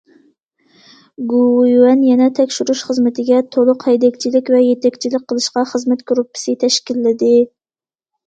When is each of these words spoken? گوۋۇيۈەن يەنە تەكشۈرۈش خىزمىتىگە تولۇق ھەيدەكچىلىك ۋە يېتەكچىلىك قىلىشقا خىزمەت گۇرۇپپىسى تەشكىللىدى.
گوۋۇيۈەن 1.33 1.99
يەنە 2.05 2.29
تەكشۈرۈش 2.39 2.79
خىزمىتىگە 2.87 3.41
تولۇق 3.57 3.85
ھەيدەكچىلىك 3.89 4.49
ۋە 4.55 4.63
يېتەكچىلىك 4.63 5.27
قىلىشقا 5.33 5.65
خىزمەت 5.75 6.01
گۇرۇپپىسى 6.13 6.57
تەشكىللىدى. 6.67 7.33